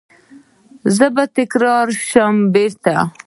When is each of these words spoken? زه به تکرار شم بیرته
زه 0.95 1.07
به 1.15 1.23
تکرار 1.37 1.87
شم 2.09 2.35
بیرته 2.53 2.95